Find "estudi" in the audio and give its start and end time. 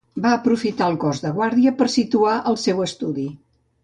2.87-3.27